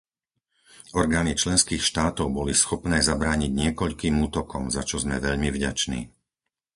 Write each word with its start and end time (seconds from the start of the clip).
Orgány 0.99 1.31
členských 1.41 1.83
štátov 1.89 2.25
boli 2.37 2.53
schopné 2.57 2.97
zabrániť 3.09 3.51
niekoľkým 3.61 4.15
útokom, 4.27 4.63
za 4.75 4.81
čo 4.89 4.95
sme 5.03 5.15
veľmi 5.27 5.49
vďační. 5.55 5.99